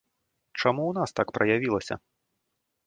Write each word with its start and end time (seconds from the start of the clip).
Чаму 0.61 0.87
у 0.93 0.95
нас 0.99 1.15
так 1.19 1.27
праявілася? 1.39 1.95